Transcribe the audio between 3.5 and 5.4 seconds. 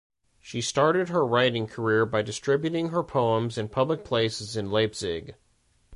in public places in Leipzig.